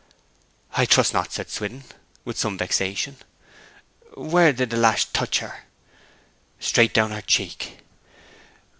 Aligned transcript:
'I 0.77 0.87
trust 0.87 1.13
not,' 1.13 1.31
said 1.31 1.51
Swithin, 1.51 1.83
with 2.25 2.35
some 2.35 2.57
vexation. 2.57 3.17
'Where 4.17 4.51
did 4.51 4.71
the 4.71 4.77
lash 4.77 5.05
touch 5.05 5.37
her?' 5.41 5.65
'Straight 6.59 6.95
down 6.95 7.11
her 7.11 7.21
cheek.' 7.21 7.77